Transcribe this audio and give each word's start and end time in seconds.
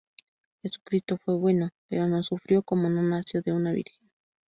Jesucristo 0.63 1.17
fue 1.17 1.35
bueno, 1.37 1.69
pero 1.87 2.07
no 2.07 2.23
sufrió 2.23 2.63
como 2.63 2.89
no 2.89 3.03
nació 3.03 3.43
de 3.43 3.51
una 3.53 3.71
virgen. 3.71 4.09